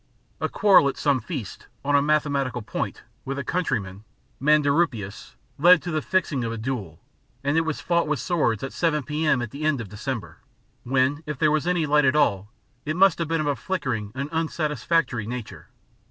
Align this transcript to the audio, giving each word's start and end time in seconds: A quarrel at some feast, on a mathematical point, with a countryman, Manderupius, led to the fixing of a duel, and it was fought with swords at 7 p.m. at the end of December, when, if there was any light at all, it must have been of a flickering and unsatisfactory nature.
A 0.39 0.49
quarrel 0.49 0.89
at 0.89 0.97
some 0.97 1.19
feast, 1.19 1.67
on 1.85 1.95
a 1.95 2.01
mathematical 2.01 2.63
point, 2.63 3.03
with 3.23 3.37
a 3.37 3.43
countryman, 3.43 4.03
Manderupius, 4.39 5.35
led 5.59 5.79
to 5.83 5.91
the 5.91 6.01
fixing 6.01 6.43
of 6.43 6.51
a 6.51 6.57
duel, 6.57 6.99
and 7.43 7.55
it 7.55 7.61
was 7.61 7.81
fought 7.81 8.07
with 8.07 8.17
swords 8.17 8.63
at 8.63 8.73
7 8.73 9.03
p.m. 9.03 9.43
at 9.43 9.51
the 9.51 9.63
end 9.63 9.79
of 9.79 9.89
December, 9.89 10.39
when, 10.81 11.21
if 11.27 11.37
there 11.37 11.51
was 11.51 11.67
any 11.67 11.85
light 11.85 12.05
at 12.05 12.15
all, 12.15 12.51
it 12.83 12.95
must 12.95 13.19
have 13.19 13.27
been 13.27 13.41
of 13.41 13.45
a 13.45 13.55
flickering 13.55 14.11
and 14.15 14.27
unsatisfactory 14.31 15.27
nature. 15.27 15.67